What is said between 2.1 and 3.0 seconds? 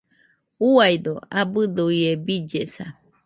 billesa.